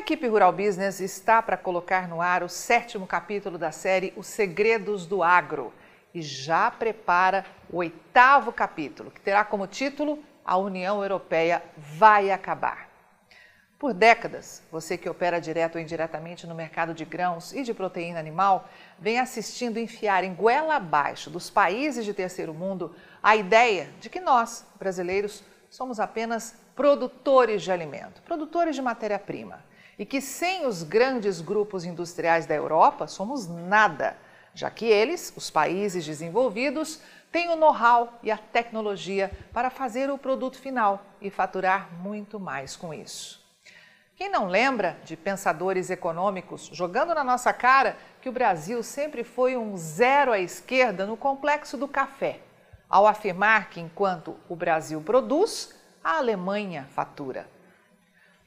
equipe 0.00 0.26
Rural 0.26 0.50
Business 0.50 0.98
está 0.98 1.42
para 1.42 1.58
colocar 1.58 2.08
no 2.08 2.22
ar 2.22 2.42
o 2.42 2.48
sétimo 2.48 3.06
capítulo 3.06 3.58
da 3.58 3.70
série 3.70 4.14
Os 4.16 4.26
Segredos 4.26 5.06
do 5.06 5.22
Agro 5.22 5.74
e 6.14 6.22
já 6.22 6.70
prepara 6.70 7.44
o 7.70 7.76
oitavo 7.76 8.50
capítulo, 8.50 9.10
que 9.10 9.20
terá 9.20 9.44
como 9.44 9.66
título 9.66 10.18
A 10.42 10.56
União 10.56 11.02
Europeia 11.02 11.62
vai 11.76 12.30
acabar. 12.30 12.88
Por 13.78 13.92
décadas, 13.92 14.62
você 14.72 14.96
que 14.96 15.08
opera 15.08 15.38
direto 15.38 15.76
ou 15.76 15.80
indiretamente 15.82 16.46
no 16.46 16.54
mercado 16.54 16.94
de 16.94 17.04
grãos 17.04 17.52
e 17.52 17.62
de 17.62 17.74
proteína 17.74 18.18
animal, 18.18 18.68
vem 18.98 19.20
assistindo 19.20 19.78
enfiar 19.78 20.24
em 20.24 20.34
goela 20.34 20.76
abaixo 20.76 21.28
dos 21.28 21.50
países 21.50 22.06
de 22.06 22.14
terceiro 22.14 22.54
mundo 22.54 22.96
a 23.22 23.36
ideia 23.36 23.90
de 24.00 24.08
que 24.08 24.18
nós, 24.18 24.66
brasileiros, 24.78 25.44
somos 25.68 26.00
apenas 26.00 26.56
produtores 26.74 27.62
de 27.62 27.70
alimento, 27.70 28.22
produtores 28.22 28.74
de 28.74 28.80
matéria-prima 28.80 29.68
e 30.00 30.06
que 30.06 30.18
sem 30.18 30.66
os 30.66 30.82
grandes 30.82 31.42
grupos 31.42 31.84
industriais 31.84 32.46
da 32.46 32.54
Europa 32.54 33.06
somos 33.06 33.46
nada, 33.46 34.16
já 34.54 34.70
que 34.70 34.86
eles, 34.86 35.30
os 35.36 35.50
países 35.50 36.06
desenvolvidos, 36.06 37.02
têm 37.30 37.50
o 37.50 37.56
know-how 37.56 38.18
e 38.22 38.30
a 38.30 38.38
tecnologia 38.38 39.30
para 39.52 39.68
fazer 39.68 40.10
o 40.10 40.16
produto 40.16 40.58
final 40.58 41.04
e 41.20 41.28
faturar 41.28 41.92
muito 41.92 42.40
mais 42.40 42.74
com 42.76 42.94
isso. 42.94 43.44
Quem 44.16 44.30
não 44.30 44.46
lembra 44.46 44.96
de 45.04 45.18
pensadores 45.18 45.90
econômicos 45.90 46.70
jogando 46.72 47.14
na 47.14 47.22
nossa 47.22 47.52
cara 47.52 47.94
que 48.22 48.28
o 48.30 48.32
Brasil 48.32 48.82
sempre 48.82 49.22
foi 49.22 49.54
um 49.54 49.76
zero 49.76 50.32
à 50.32 50.38
esquerda 50.38 51.04
no 51.04 51.16
complexo 51.16 51.76
do 51.76 51.86
café, 51.86 52.40
ao 52.88 53.06
afirmar 53.06 53.68
que 53.68 53.80
enquanto 53.80 54.34
o 54.48 54.56
Brasil 54.56 55.02
produz, 55.02 55.74
a 56.02 56.16
Alemanha 56.16 56.88
fatura. 56.94 57.59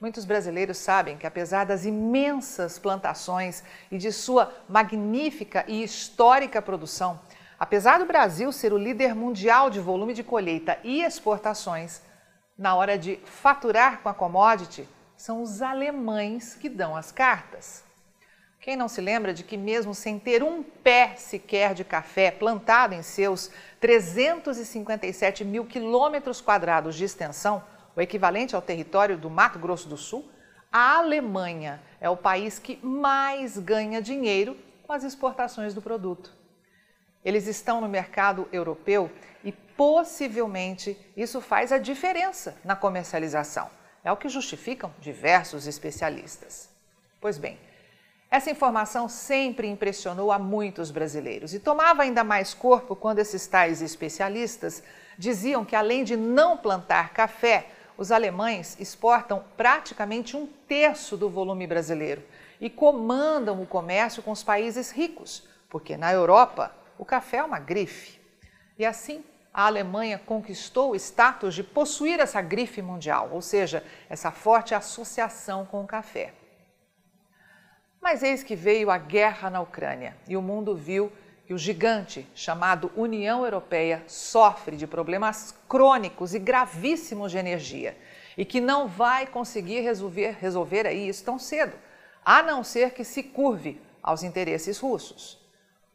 Muitos 0.04 0.26
brasileiros 0.26 0.80
sabem 0.80 1.16
que, 1.16 1.26
apesar 1.26 1.66
das 1.66 1.86
imensas 1.86 2.78
plantações 2.78 3.64
e 3.90 3.98
de 3.98 4.12
sua 4.12 4.54
magnífica 4.68 5.64
e 5.66 5.82
histórica 5.82 6.62
produção, 6.62 7.18
apesar 7.58 8.00
do 8.00 8.06
Brasil 8.06 8.52
ser 8.52 8.74
o 8.74 8.78
líder 8.78 9.16
mundial 9.16 9.70
de 9.70 9.80
volume 9.80 10.14
de 10.14 10.22
colheita 10.22 10.78
e 10.84 11.02
exportações, 11.02 12.02
na 12.58 12.76
hora 12.76 12.98
de 12.98 13.18
faturar 13.24 14.02
com 14.02 14.10
a 14.10 14.14
commodity, 14.14 14.86
são 15.16 15.42
os 15.42 15.62
alemães 15.62 16.54
que 16.54 16.68
dão 16.68 16.98
as 16.98 17.10
cartas. 17.10 17.82
Quem 18.60 18.76
não 18.76 18.90
se 18.90 19.00
lembra 19.00 19.34
de 19.34 19.42
que, 19.42 19.56
mesmo 19.56 19.96
sem 19.96 20.20
ter 20.20 20.44
um 20.44 20.64
pé 20.64 21.16
sequer 21.16 21.74
de 21.74 21.86
café 21.86 22.30
plantado 22.30 22.94
em 22.94 23.02
seus 23.02 23.50
357 23.80 25.46
mil 25.46 25.64
quilômetros 25.64 26.42
quadrados 26.42 26.94
de 26.96 27.06
extensão, 27.06 27.64
o 27.96 28.02
equivalente 28.02 28.56
ao 28.56 28.62
território 28.62 29.18
do 29.18 29.30
Mato 29.30 29.60
Grosso 29.60 29.88
do 29.88 29.98
Sul, 29.98 30.30
a 30.72 30.98
Alemanha 30.98 31.82
é 32.02 32.10
o 32.10 32.18
país 32.18 32.58
que 32.58 32.80
mais 32.84 33.58
ganha 33.58 34.02
dinheiro 34.02 34.58
com 34.88 34.94
as 34.94 35.04
exportações 35.04 35.74
do 35.74 35.82
produto. 35.82 36.32
Eles 37.24 37.48
estão 37.48 37.80
no 37.80 37.88
mercado 37.88 38.48
europeu 38.52 39.12
e 39.44 39.52
possivelmente 39.52 40.98
isso 41.16 41.40
faz 41.40 41.72
a 41.72 41.78
diferença 41.78 42.58
na 42.64 42.76
comercialização. 42.76 43.70
É 44.04 44.12
o 44.12 44.18
que 44.18 44.28
justificam 44.28 44.94
diversos 45.00 45.68
especialistas. 45.68 46.70
Pois 47.22 47.38
bem, 47.38 47.58
essa 48.30 48.50
informação 48.50 49.08
sempre 49.08 49.68
impressionou 49.68 50.32
a 50.32 50.40
muitos 50.40 50.90
brasileiros 50.90 51.54
e 51.54 51.60
tomava 51.60 52.02
ainda 52.02 52.24
mais 52.24 52.54
corpo 52.54 52.96
quando 52.96 53.20
esses 53.20 53.46
tais 53.46 53.80
especialistas 53.80 54.84
diziam 55.18 55.64
que, 55.64 55.76
além 55.76 56.04
de 56.04 56.18
não 56.18 56.58
plantar 56.58 57.14
café, 57.14 57.68
os 57.98 58.12
alemães 58.12 58.80
exportam 58.80 59.44
praticamente 59.56 60.36
um 60.36 60.48
terço 60.68 61.16
do 61.16 61.30
volume 61.30 61.68
brasileiro 61.68 62.24
e 62.60 62.70
comandam 62.70 63.62
o 63.62 63.66
comércio 63.66 64.24
com 64.24 64.32
os 64.32 64.44
países 64.44 64.92
ricos, 64.92 65.48
porque 65.70 65.98
na 65.98 66.12
Europa 66.12 66.74
o 66.98 67.06
café 67.06 67.38
é 67.38 67.44
uma 67.44 67.60
grife. 67.60 68.20
E 68.78 68.86
assim, 68.86 69.24
a 69.54 69.68
Alemanha 69.68 70.18
conquistou 70.18 70.92
o 70.92 70.96
status 70.96 71.54
de 71.54 71.64
possuir 71.64 72.20
essa 72.20 72.42
grife 72.42 72.82
mundial, 72.82 73.30
ou 73.32 73.42
seja, 73.42 73.84
essa 74.10 74.32
forte 74.32 74.74
associação 74.74 75.66
com 75.66 75.84
o 75.84 75.88
café. 75.88 76.34
Mas 78.02 78.24
eis 78.24 78.44
que 78.44 78.56
veio 78.56 78.90
a 78.90 78.98
guerra 78.98 79.50
na 79.50 79.62
Ucrânia 79.62 80.18
e 80.28 80.36
o 80.36 80.42
mundo 80.42 80.76
viu 80.76 81.12
que 81.46 81.54
o 81.54 81.58
gigante 81.58 82.28
chamado 82.34 82.92
União 82.96 83.44
Europeia 83.44 84.04
sofre 84.08 84.78
de 84.78 84.88
problemas 84.88 85.54
crônicos 85.68 86.34
e 86.34 86.40
gravíssimos 86.40 87.32
de 87.32 87.38
energia 87.38 87.98
e 88.38 88.46
que 88.46 88.62
não 88.62 88.88
vai 88.88 89.28
conseguir 89.28 89.82
resolver, 89.82 90.38
resolver 90.40 90.88
aí 90.88 91.08
isso 91.08 91.24
tão 91.24 91.38
cedo, 91.38 91.74
a 92.26 92.42
não 92.42 92.64
ser 92.64 92.92
que 92.92 93.04
se 93.04 93.22
curve 93.22 93.82
aos 94.02 94.24
interesses 94.24 94.80
russos. 94.80 95.40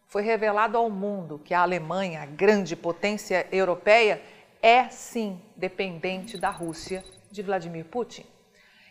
Foi 0.07 0.23
revelado 0.23 0.77
ao 0.77 0.89
mundo 0.89 1.41
que 1.45 1.53
a 1.53 1.61
Alemanha, 1.61 2.23
a 2.23 2.27
grande 2.27 2.77
potência 2.77 3.47
europeia, 3.51 4.23
é 4.63 4.89
sim 4.89 5.41
dependente 5.57 6.39
da 6.39 6.51
Rússia 6.51 7.05
de 7.31 7.43
Vladimir 7.43 7.85
Putin. 7.85 8.25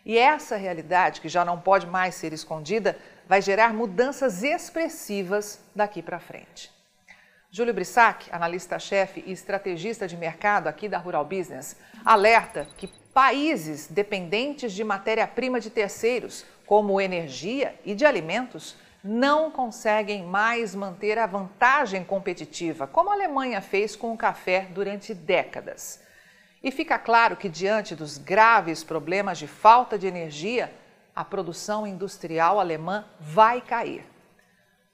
E 0.07 0.17
essa 0.17 0.55
realidade, 0.55 1.19
que 1.19 1.27
já 1.27 1.43
não 1.43 1.59
pode 1.59 1.85
mais 1.85 2.15
ser 2.15 2.31
escondida, 2.31 2.97
vai 3.27 3.41
gerar 3.41 3.73
mudanças 3.73 4.41
expressivas 4.41 5.59
daqui 5.75 6.01
para 6.01 6.17
frente. 6.17 6.71
Júlio 7.51 7.73
Brissac, 7.73 8.29
analista-chefe 8.31 9.21
e 9.27 9.33
estrategista 9.33 10.07
de 10.07 10.15
mercado 10.15 10.67
aqui 10.67 10.87
da 10.87 10.97
Rural 10.97 11.25
Business, 11.25 11.75
alerta 12.05 12.69
que 12.77 12.87
países 13.13 13.87
dependentes 13.87 14.71
de 14.71 14.81
matéria-prima 14.81 15.59
de 15.59 15.69
terceiros, 15.69 16.45
como 16.65 17.01
energia 17.01 17.77
e 17.83 17.93
de 17.93 18.05
alimentos, 18.05 18.77
não 19.03 19.51
conseguem 19.51 20.23
mais 20.23 20.73
manter 20.73 21.19
a 21.19 21.25
vantagem 21.25 22.05
competitiva, 22.05 22.87
como 22.87 23.09
a 23.09 23.13
Alemanha 23.13 23.59
fez 23.59 23.93
com 23.93 24.13
o 24.13 24.17
café 24.17 24.69
durante 24.71 25.13
décadas. 25.13 26.06
E 26.63 26.71
fica 26.71 26.97
claro 26.97 27.35
que, 27.35 27.49
diante 27.49 27.95
dos 27.95 28.17
graves 28.17 28.83
problemas 28.83 29.37
de 29.37 29.47
falta 29.47 29.97
de 29.97 30.07
energia, 30.07 30.73
a 31.15 31.23
produção 31.23 31.85
industrial 31.87 32.59
alemã 32.59 33.05
vai 33.19 33.61
cair. 33.61 34.05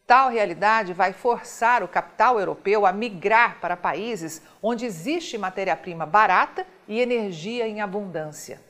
Tal 0.06 0.30
realidade 0.30 0.94
vai 0.94 1.14
forçar 1.14 1.82
o 1.82 1.88
capital 1.88 2.38
europeu 2.38 2.86
a 2.86 2.92
migrar 2.92 3.60
para 3.62 3.78
países 3.78 4.42
onde 4.62 4.86
existe 4.86 5.38
matéria-prima 5.38 6.06
barata 6.06 6.68
e 6.88 7.00
energia 7.00 7.68
em 7.68 7.80
abundância. 7.80 8.62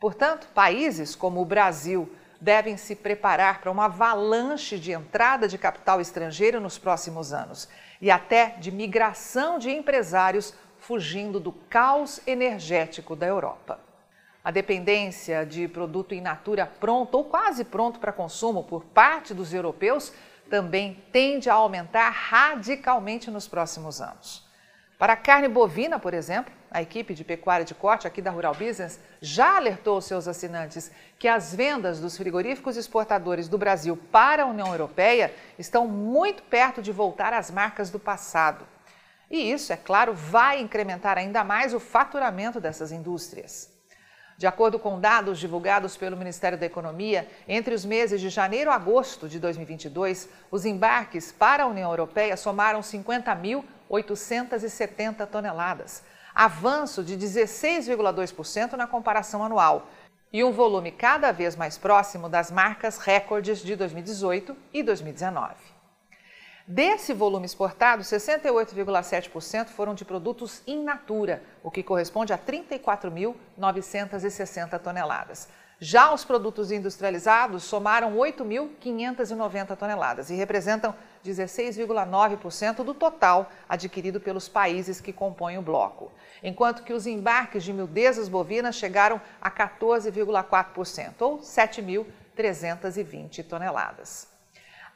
Portanto, 0.00 0.48
países 0.54 1.14
como 1.14 1.40
o 1.40 1.44
Brasil 1.44 2.10
devem 2.40 2.76
se 2.76 2.96
preparar 2.96 3.60
para 3.60 3.70
uma 3.70 3.84
avalanche 3.84 4.78
de 4.78 4.90
entrada 4.90 5.46
de 5.46 5.56
capital 5.56 6.00
estrangeiro 6.00 6.58
nos 6.60 6.76
próximos 6.76 7.32
anos 7.32 7.68
e 8.00 8.10
até 8.10 8.56
de 8.58 8.72
migração 8.72 9.58
de 9.58 9.70
empresários 9.70 10.52
fugindo 10.82 11.38
do 11.38 11.52
caos 11.52 12.20
energético 12.26 13.14
da 13.14 13.26
Europa. 13.26 13.78
A 14.44 14.50
dependência 14.50 15.46
de 15.46 15.68
produto 15.68 16.12
in 16.12 16.20
natura 16.20 16.66
pronto 16.66 17.14
ou 17.14 17.24
quase 17.24 17.64
pronto 17.64 18.00
para 18.00 18.12
consumo 18.12 18.64
por 18.64 18.84
parte 18.84 19.32
dos 19.32 19.54
europeus 19.54 20.12
também 20.50 21.00
tende 21.12 21.48
a 21.48 21.54
aumentar 21.54 22.10
radicalmente 22.10 23.30
nos 23.30 23.46
próximos 23.46 24.00
anos. 24.00 24.44
Para 24.98 25.12
a 25.12 25.16
carne 25.16 25.46
bovina, 25.46 26.00
por 26.00 26.14
exemplo, 26.14 26.52
a 26.68 26.82
equipe 26.82 27.14
de 27.14 27.22
pecuária 27.22 27.64
de 27.64 27.74
corte 27.74 28.08
aqui 28.08 28.20
da 28.20 28.32
Rural 28.32 28.54
Business 28.54 29.00
já 29.20 29.56
alertou 29.56 30.00
seus 30.00 30.26
assinantes 30.26 30.90
que 31.16 31.28
as 31.28 31.54
vendas 31.54 32.00
dos 32.00 32.16
frigoríficos 32.16 32.76
exportadores 32.76 33.48
do 33.48 33.56
Brasil 33.56 33.96
para 34.10 34.42
a 34.42 34.46
União 34.46 34.68
Europeia 34.68 35.32
estão 35.56 35.86
muito 35.86 36.42
perto 36.42 36.82
de 36.82 36.90
voltar 36.90 37.32
às 37.32 37.52
marcas 37.52 37.88
do 37.88 38.00
passado. 38.00 38.66
E 39.32 39.50
isso, 39.50 39.72
é 39.72 39.76
claro, 39.78 40.12
vai 40.12 40.60
incrementar 40.60 41.16
ainda 41.16 41.42
mais 41.42 41.72
o 41.72 41.80
faturamento 41.80 42.60
dessas 42.60 42.92
indústrias. 42.92 43.72
De 44.36 44.46
acordo 44.46 44.78
com 44.78 45.00
dados 45.00 45.38
divulgados 45.38 45.96
pelo 45.96 46.18
Ministério 46.18 46.58
da 46.58 46.66
Economia, 46.66 47.26
entre 47.48 47.74
os 47.74 47.82
meses 47.82 48.20
de 48.20 48.28
janeiro 48.28 48.70
a 48.70 48.74
agosto 48.74 49.30
de 49.30 49.40
2022, 49.40 50.28
os 50.50 50.66
embarques 50.66 51.32
para 51.32 51.62
a 51.62 51.66
União 51.66 51.88
Europeia 51.88 52.36
somaram 52.36 52.80
50.870 52.80 55.26
toneladas, 55.26 56.02
avanço 56.34 57.02
de 57.02 57.16
16,2% 57.16 58.74
na 58.74 58.86
comparação 58.86 59.42
anual. 59.42 59.88
e 60.30 60.42
um 60.42 60.50
volume 60.50 60.90
cada 60.90 61.30
vez 61.30 61.54
mais 61.56 61.76
próximo 61.76 62.26
das 62.26 62.50
marcas 62.50 62.96
recordes 62.98 63.62
de 63.62 63.76
2018 63.76 64.56
e 64.72 64.82
2019. 64.82 65.71
Desse 66.66 67.12
volume 67.12 67.44
exportado, 67.44 68.02
68,7% 68.04 69.68
foram 69.68 69.94
de 69.94 70.04
produtos 70.04 70.62
in 70.66 70.82
natura, 70.84 71.42
o 71.62 71.70
que 71.70 71.82
corresponde 71.82 72.32
a 72.32 72.38
34.960 72.38 74.78
toneladas. 74.78 75.50
Já 75.80 76.14
os 76.14 76.24
produtos 76.24 76.70
industrializados 76.70 77.64
somaram 77.64 78.16
8.590 78.16 79.76
toneladas 79.76 80.30
e 80.30 80.36
representam 80.36 80.94
16,9% 81.26 82.84
do 82.84 82.94
total 82.94 83.50
adquirido 83.68 84.20
pelos 84.20 84.48
países 84.48 85.00
que 85.00 85.12
compõem 85.12 85.58
o 85.58 85.62
bloco, 85.62 86.12
enquanto 86.40 86.84
que 86.84 86.92
os 86.92 87.04
embarques 87.04 87.64
de 87.64 87.72
mildezas 87.72 88.28
bovinas 88.28 88.76
chegaram 88.76 89.20
a 89.40 89.50
14,4%, 89.50 91.14
ou 91.18 91.40
7.320 91.40 93.44
toneladas. 93.44 94.31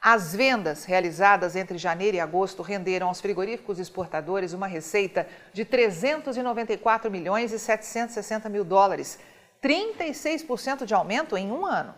As 0.09 0.33
vendas 0.33 0.85
realizadas 0.85 1.53
entre 1.53 1.77
janeiro 1.77 2.15
e 2.15 2.19
agosto 2.21 2.61
renderam 2.61 3.09
aos 3.09 3.19
frigoríficos 3.19 3.77
exportadores 3.77 4.53
uma 4.53 4.65
receita 4.65 5.27
de 5.51 5.65
394 5.65 7.11
milhões 7.11 7.51
e 7.51 7.59
760 7.59 8.47
mil 8.47 8.63
dólares, 8.63 9.19
36% 9.61 10.85
de 10.85 10.93
aumento 10.93 11.35
em 11.35 11.51
um 11.51 11.65
ano. 11.65 11.93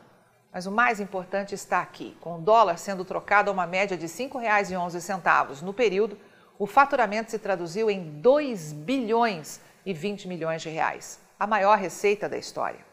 Mas 0.52 0.66
o 0.66 0.72
mais 0.72 1.00
importante 1.00 1.54
está 1.54 1.82
aqui. 1.82 2.18
Com 2.20 2.40
o 2.40 2.42
dólar 2.42 2.80
sendo 2.80 3.06
trocado 3.06 3.52
a 3.52 3.54
uma 3.54 3.68
média 3.68 3.96
de 3.96 4.08
R$ 4.08 4.12
5,11 4.12 5.62
no 5.62 5.72
período, 5.72 6.18
o 6.58 6.66
faturamento 6.66 7.30
se 7.30 7.38
traduziu 7.38 7.92
em 7.92 8.20
2 8.20 8.74
bilhões 8.74 9.62
e 9.86 9.94
20 9.94 10.28
milhões 10.28 10.64
de 10.64 10.70
reais, 10.70 11.20
a 11.40 11.46
maior 11.46 11.78
receita 11.78 12.28
da 12.28 12.40
história. 12.40 12.89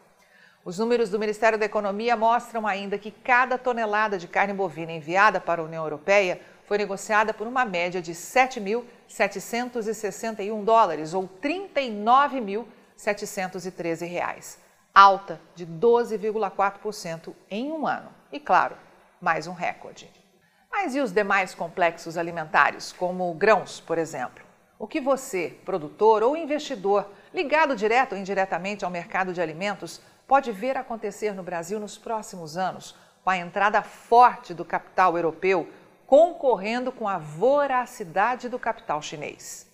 Os 0.66 0.78
números 0.80 1.08
do 1.10 1.18
Ministério 1.20 1.56
da 1.56 1.64
Economia 1.64 2.16
mostram 2.16 2.66
ainda 2.66 2.98
que 2.98 3.12
cada 3.12 3.56
tonelada 3.56 4.18
de 4.18 4.26
carne 4.26 4.52
bovina 4.52 4.90
enviada 4.90 5.40
para 5.40 5.62
a 5.62 5.64
União 5.64 5.84
Europeia 5.84 6.40
foi 6.64 6.76
negociada 6.76 7.32
por 7.32 7.46
uma 7.46 7.64
média 7.64 8.02
de 8.02 8.10
7.761 8.10 10.64
dólares, 10.64 11.14
ou 11.14 11.28
39 11.28 12.40
mil 12.40 12.66
713 12.96 14.06
reais, 14.06 14.58
alta 14.92 15.40
de 15.54 15.64
12,4% 15.64 17.32
em 17.48 17.70
um 17.70 17.86
ano. 17.86 18.10
E 18.32 18.40
claro, 18.40 18.76
mais 19.20 19.46
um 19.46 19.52
recorde. 19.52 20.10
Mas 20.68 20.96
e 20.96 21.00
os 21.00 21.12
demais 21.12 21.54
complexos 21.54 22.18
alimentares, 22.18 22.90
como 22.90 23.32
grãos, 23.34 23.78
por 23.78 23.98
exemplo? 23.98 24.44
O 24.80 24.88
que 24.88 25.00
você, 25.00 25.56
produtor 25.64 26.24
ou 26.24 26.36
investidor, 26.36 27.08
ligado 27.32 27.76
direto 27.76 28.14
ou 28.14 28.18
indiretamente 28.18 28.84
ao 28.84 28.90
mercado 28.90 29.32
de 29.32 29.40
alimentos, 29.40 30.00
pode 30.26 30.52
ver 30.52 30.76
acontecer 30.76 31.32
no 31.32 31.42
Brasil 31.42 31.78
nos 31.78 31.96
próximos 31.96 32.56
anos, 32.56 32.96
com 33.22 33.30
a 33.30 33.36
entrada 33.36 33.82
forte 33.82 34.52
do 34.52 34.64
capital 34.64 35.16
europeu 35.16 35.68
concorrendo 36.06 36.92
com 36.92 37.08
a 37.08 37.18
voracidade 37.18 38.48
do 38.48 38.58
capital 38.58 39.02
chinês? 39.02 39.66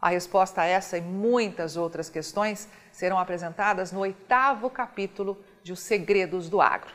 A 0.00 0.10
resposta 0.10 0.60
a 0.60 0.66
essa 0.66 0.98
e 0.98 1.00
muitas 1.00 1.76
outras 1.76 2.10
questões 2.10 2.68
serão 2.92 3.18
apresentadas 3.18 3.92
no 3.92 4.00
oitavo 4.00 4.68
capítulo 4.68 5.42
de 5.62 5.72
Os 5.72 5.80
Segredos 5.80 6.50
do 6.50 6.60
Agro. 6.60 6.92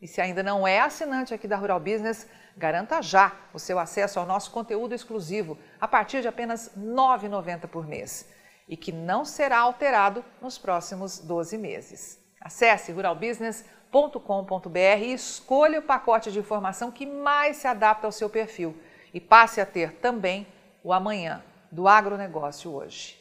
E 0.00 0.06
se 0.06 0.20
ainda 0.20 0.44
não 0.44 0.66
é 0.66 0.78
assinante 0.78 1.34
aqui 1.34 1.48
da 1.48 1.56
Rural 1.56 1.80
Business, 1.80 2.28
garanta 2.56 3.02
já 3.02 3.32
o 3.52 3.58
seu 3.58 3.78
acesso 3.78 4.20
ao 4.20 4.26
nosso 4.26 4.52
conteúdo 4.52 4.94
exclusivo 4.94 5.58
a 5.80 5.88
partir 5.88 6.22
de 6.22 6.28
apenas 6.28 6.68
R$ 6.68 6.82
9,90 6.82 7.66
por 7.66 7.86
mês 7.86 8.28
e 8.68 8.76
que 8.76 8.92
não 8.92 9.24
será 9.24 9.58
alterado 9.60 10.24
nos 10.40 10.58
próximos 10.58 11.18
12 11.18 11.56
meses. 11.56 12.20
Acesse 12.40 12.92
ruralbusiness.com.br 12.92 14.78
e 15.00 15.12
escolha 15.12 15.78
o 15.78 15.82
pacote 15.82 16.30
de 16.30 16.38
informação 16.38 16.90
que 16.90 17.06
mais 17.06 17.56
se 17.56 17.66
adapta 17.66 18.06
ao 18.06 18.12
seu 18.12 18.28
perfil 18.28 18.76
e 19.12 19.20
passe 19.20 19.60
a 19.60 19.66
ter 19.66 19.94
também 19.94 20.46
o 20.84 20.92
amanhã 20.92 21.42
do 21.70 21.88
agronegócio 21.88 22.72
hoje. 22.72 23.18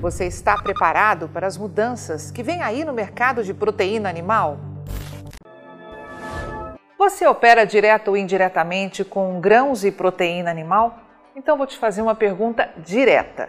Você 0.00 0.26
está 0.26 0.60
preparado 0.60 1.28
para 1.28 1.46
as 1.46 1.56
mudanças 1.56 2.30
que 2.30 2.42
vem 2.42 2.62
aí 2.62 2.84
no 2.84 2.92
mercado 2.92 3.44
de 3.44 3.54
proteína 3.54 4.08
animal? 4.08 4.58
Você 6.98 7.26
opera 7.26 7.64
direto 7.64 8.08
ou 8.08 8.16
indiretamente 8.16 9.04
com 9.04 9.40
grãos 9.40 9.84
e 9.84 9.92
proteína 9.92 10.50
animal? 10.50 10.98
Então 11.34 11.56
vou 11.56 11.66
te 11.66 11.78
fazer 11.78 12.02
uma 12.02 12.14
pergunta 12.14 12.68
direta. 12.78 13.48